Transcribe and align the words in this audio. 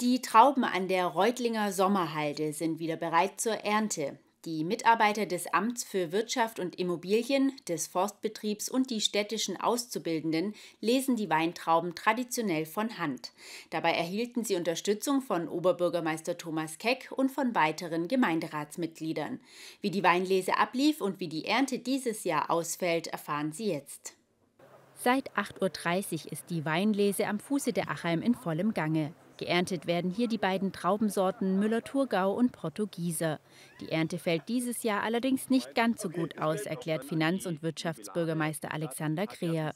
Die 0.00 0.22
Trauben 0.22 0.64
an 0.64 0.88
der 0.88 1.04
Reutlinger 1.04 1.72
Sommerhalde 1.72 2.54
sind 2.54 2.78
wieder 2.78 2.96
bereit 2.96 3.38
zur 3.38 3.52
Ernte. 3.52 4.18
Die 4.46 4.64
Mitarbeiter 4.64 5.26
des 5.26 5.52
Amts 5.52 5.84
für 5.84 6.10
Wirtschaft 6.10 6.58
und 6.58 6.78
Immobilien, 6.78 7.52
des 7.68 7.86
Forstbetriebs 7.86 8.70
und 8.70 8.88
die 8.88 9.02
städtischen 9.02 9.60
Auszubildenden 9.60 10.54
lesen 10.80 11.16
die 11.16 11.28
Weintrauben 11.28 11.94
traditionell 11.94 12.64
von 12.64 12.96
Hand. 12.96 13.32
Dabei 13.68 13.90
erhielten 13.90 14.42
sie 14.42 14.56
Unterstützung 14.56 15.20
von 15.20 15.48
Oberbürgermeister 15.48 16.38
Thomas 16.38 16.78
Keck 16.78 17.12
und 17.14 17.30
von 17.30 17.54
weiteren 17.54 18.08
Gemeinderatsmitgliedern. 18.08 19.38
Wie 19.82 19.90
die 19.90 20.02
Weinlese 20.02 20.56
ablief 20.56 21.02
und 21.02 21.20
wie 21.20 21.28
die 21.28 21.44
Ernte 21.44 21.78
dieses 21.78 22.24
Jahr 22.24 22.50
ausfällt, 22.50 23.08
erfahren 23.08 23.52
Sie 23.52 23.66
jetzt. 23.66 24.14
Seit 24.94 25.30
8.30 25.36 26.24
Uhr 26.24 26.32
ist 26.32 26.48
die 26.48 26.64
Weinlese 26.64 27.26
am 27.26 27.38
Fuße 27.38 27.74
der 27.74 27.90
Achalm 27.90 28.22
in 28.22 28.34
vollem 28.34 28.72
Gange. 28.72 29.12
Geerntet 29.40 29.86
werden 29.86 30.10
hier 30.10 30.28
die 30.28 30.36
beiden 30.36 30.70
Traubensorten 30.70 31.58
Müller-Thurgau 31.58 32.34
und 32.34 32.52
Portugieser. 32.52 33.40
Die 33.80 33.90
Ernte 33.90 34.18
fällt 34.18 34.50
dieses 34.50 34.82
Jahr 34.82 35.02
allerdings 35.02 35.48
nicht 35.48 35.74
ganz 35.74 36.02
so 36.02 36.10
gut 36.10 36.36
aus, 36.36 36.66
erklärt 36.66 37.06
Finanz- 37.06 37.46
und 37.46 37.62
Wirtschaftsbürgermeister 37.62 38.70
Alexander 38.70 39.26
Kreher. 39.26 39.72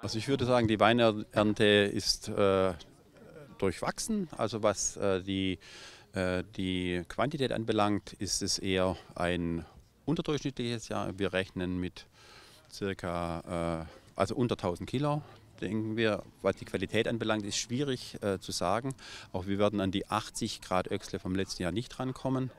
Also 0.00 0.16
ich 0.16 0.26
würde 0.26 0.46
sagen, 0.46 0.68
die 0.68 0.80
Weinernte 0.80 1.64
ist 1.64 2.30
äh, 2.30 2.72
durchwachsen. 3.58 4.30
Also 4.38 4.62
was 4.62 4.96
äh, 4.96 5.22
die, 5.22 5.58
äh, 6.14 6.42
die 6.56 7.02
Quantität 7.08 7.52
anbelangt, 7.52 8.14
ist 8.14 8.40
es 8.40 8.58
eher 8.58 8.96
ein 9.14 9.66
unterdurchschnittliches 10.06 10.88
Jahr. 10.88 11.18
Wir 11.18 11.34
rechnen 11.34 11.78
mit 11.78 12.06
circa 12.72 13.82
äh, 13.82 14.18
also 14.18 14.34
unter 14.34 14.54
1000 14.54 14.88
Kilo 14.88 15.20
denken 15.62 15.96
wir, 15.96 16.22
was 16.42 16.56
die 16.56 16.64
Qualität 16.64 17.08
anbelangt, 17.08 17.46
ist 17.46 17.56
schwierig 17.56 18.16
äh, 18.22 18.38
zu 18.38 18.52
sagen. 18.52 18.94
Auch 19.32 19.46
wir 19.46 19.58
werden 19.58 19.80
an 19.80 19.90
die 19.90 20.08
80 20.08 20.60
Grad 20.60 20.90
Öchsle 20.90 21.18
vom 21.18 21.34
letzten 21.34 21.62
Jahr 21.62 21.72
nicht 21.72 21.98
rankommen. 21.98 22.50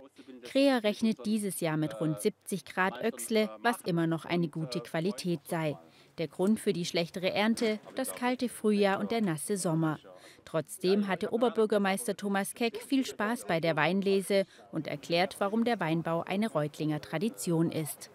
Krea 0.43 0.77
rechnet 0.79 1.25
dieses 1.25 1.59
Jahr 1.59 1.77
mit 1.77 1.99
rund 2.01 2.19
70 2.19 2.65
Grad 2.65 3.01
Öchsle, 3.03 3.49
was 3.61 3.81
immer 3.85 4.07
noch 4.07 4.25
eine 4.25 4.49
gute 4.49 4.81
Qualität 4.81 5.39
sei. 5.47 5.77
Der 6.17 6.27
Grund 6.27 6.59
für 6.59 6.73
die 6.73 6.85
schlechtere 6.85 7.31
Ernte, 7.31 7.79
das 7.95 8.13
kalte 8.13 8.49
Frühjahr 8.49 8.99
und 8.99 9.11
der 9.11 9.21
nasse 9.21 9.57
Sommer. 9.57 9.99
Trotzdem 10.45 11.07
hatte 11.07 11.33
Oberbürgermeister 11.33 12.15
Thomas 12.15 12.53
Keck 12.53 12.83
viel 12.83 13.05
Spaß 13.05 13.45
bei 13.47 13.59
der 13.59 13.75
Weinlese 13.75 14.45
und 14.71 14.87
erklärt, 14.87 15.37
warum 15.39 15.63
der 15.63 15.79
Weinbau 15.79 16.21
eine 16.21 16.51
Reutlinger 16.51 17.01
Tradition 17.01 17.71
ist. 17.71 18.11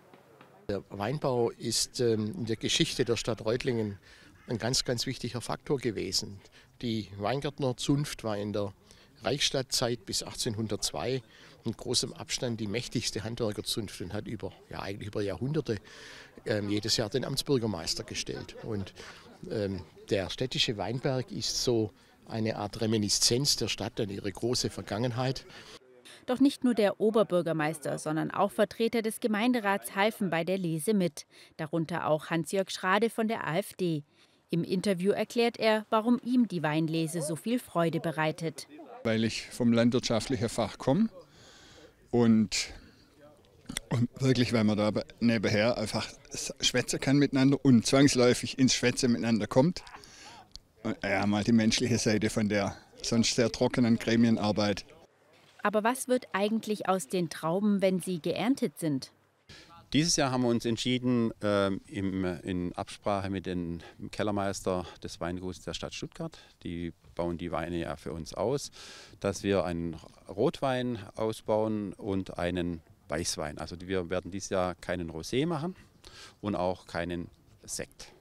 Der 0.68 0.84
Weinbau 0.91 1.50
ist 1.50 1.98
ähm, 2.00 2.34
in 2.36 2.44
der 2.44 2.56
Geschichte 2.56 3.06
der 3.06 3.16
Stadt 3.16 3.44
Reutlingen 3.44 3.98
ein 4.48 4.58
ganz, 4.58 4.84
ganz 4.84 5.06
wichtiger 5.06 5.41
Faktor 5.41 5.78
gewesen. 5.78 6.41
Die 6.82 7.08
Weingärtner 7.18 7.77
Zunft 7.77 8.24
war 8.24 8.36
in 8.36 8.52
der 8.52 8.72
Reichsstadtzeit 9.22 10.06
bis 10.06 10.22
1802 10.22 11.22
in 11.64 11.72
großem 11.72 12.12
Abstand 12.12 12.60
die 12.60 12.66
mächtigste 12.66 13.24
Handwerkerzunft 13.24 14.00
und 14.00 14.12
hat 14.12 14.26
über, 14.26 14.52
ja, 14.70 14.80
eigentlich 14.80 15.08
über 15.08 15.22
Jahrhunderte 15.22 15.78
ähm, 16.46 16.69
jedes 16.70 16.96
Jahr 16.96 17.10
den 17.10 17.24
Amtsbürgermeister 17.24 18.04
gestellt. 18.04 18.56
Und 18.62 18.94
ähm, 19.50 19.82
der 20.08 20.30
städtische 20.30 20.76
Weinberg 20.76 21.30
ist 21.32 21.62
so 21.64 21.91
eine 22.26 22.56
Art 22.56 22.80
Reminiszenz 22.80 23.56
der 23.56 23.69
Stadt 23.69 24.00
an 24.00 24.10
ihre 24.10 24.30
große 24.30 24.70
Vergangenheit. 24.70 25.44
Doch 26.26 26.41
nicht 26.41 26.62
nur 26.62 26.74
der 26.74 27.00
Oberbürgermeister, 27.00 27.98
sondern 27.98 28.30
auch 28.30 28.50
Vertreter 28.50 29.02
des 29.02 29.20
Gemeinderats 29.20 29.96
halfen 29.96 30.30
bei 30.30 30.44
der 30.44 30.58
Lese 30.58 30.94
mit, 30.94 31.26
darunter 31.56 32.06
auch 32.06 32.26
Hans-Jörg 32.26 32.70
Schrade 32.70 33.08
von 33.10 33.28
der 33.28 33.46
AfD. 33.46 34.04
Im 34.50 34.64
Interview 34.64 35.12
erklärt 35.12 35.58
er, 35.58 35.84
warum 35.91 36.18
ihm 36.24 36.48
die 36.48 36.62
Weinlese 36.62 37.20
so 37.20 37.36
viel 37.36 37.58
Freude 37.58 38.00
bereitet. 38.00 38.66
Weil 39.04 39.24
ich 39.24 39.46
vom 39.46 39.72
landwirtschaftlichen 39.72 40.48
Fach 40.48 40.78
komme 40.78 41.10
und, 42.10 42.70
und 43.91 44.08
wirklich, 44.20 44.52
weil 44.54 44.64
man 44.64 44.78
da 44.78 44.91
nebenher 45.20 45.76
einfach 45.76 46.09
schwätzen 46.60 46.98
kann 46.98 47.19
miteinander 47.19 47.59
und 47.62 47.86
zwangsläufig 47.86 48.59
ins 48.59 48.75
Schwätzen 48.75 49.12
miteinander 49.12 49.47
kommt. 49.47 49.82
Ja, 51.03 51.26
mal 51.26 51.44
die 51.44 51.53
menschliche 51.53 51.98
Seite 51.98 52.30
von 52.30 52.48
der 52.48 52.75
sonst 53.03 53.34
sehr 53.34 53.53
trockenen 53.53 53.98
Gremienarbeit. 53.98 54.86
Aber 55.62 55.84
was 55.84 56.09
wird 56.09 56.26
eigentlich 56.32 56.88
aus 56.88 57.09
den 57.09 57.28
Trauben, 57.28 57.82
wenn 57.82 58.00
sie 58.00 58.20
geerntet 58.20 58.78
sind? 58.78 59.12
Dieses 59.94 60.16
Jahr 60.16 60.31
haben 60.31 60.43
wir 60.43 60.50
uns 60.50 60.66
entschieden, 60.66 61.31
äh, 61.43 61.69
im, 61.87 62.25
in 62.43 62.75
Absprache 62.75 63.31
mit 63.31 63.47
dem 63.47 63.78
Kellermeister 64.10 64.84
des 65.03 65.19
Weinguts 65.19 65.62
der 65.62 65.72
Stadt 65.72 65.94
Stuttgart, 65.94 66.38
die 66.62 66.93
bauen 67.15 67.38
die 67.38 67.50
Weine 67.50 67.78
ja 67.78 67.97
für 67.97 68.12
uns 68.12 68.34
aus, 68.34 68.71
dass 69.19 69.43
wir 69.43 69.65
einen 69.65 69.97
Rotwein 70.28 70.98
ausbauen 71.15 71.94
und 71.94 72.38
einen 72.38 72.82
Weißwein. 73.09 73.56
Also 73.56 73.77
wir 73.81 74.10
werden 74.10 74.31
dieses 74.31 74.50
Jahr 74.50 74.75
keinen 74.75 75.10
Rosé 75.10 75.47
machen 75.47 75.75
und 76.43 76.54
auch 76.54 76.87
keinen 76.87 77.28
Sekt. 77.65 78.12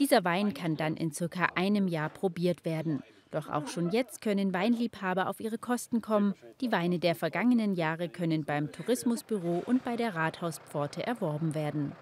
Dieser 0.00 0.24
Wein 0.24 0.54
kann 0.54 0.76
dann 0.76 0.96
in 0.96 1.12
circa 1.12 1.46
einem 1.54 1.86
Jahr 1.86 2.08
probiert 2.08 2.64
werden. 2.64 3.02
Doch 3.32 3.48
auch 3.48 3.66
schon 3.66 3.90
jetzt 3.90 4.20
können 4.20 4.52
Weinliebhaber 4.52 5.28
auf 5.28 5.40
ihre 5.40 5.56
Kosten 5.58 6.02
kommen. 6.02 6.34
Die 6.60 6.70
Weine 6.70 6.98
der 6.98 7.14
vergangenen 7.14 7.74
Jahre 7.74 8.10
können 8.10 8.44
beim 8.44 8.70
Tourismusbüro 8.70 9.62
und 9.64 9.84
bei 9.84 9.96
der 9.96 10.14
Rathauspforte 10.14 11.04
erworben 11.04 11.54
werden. 11.54 11.92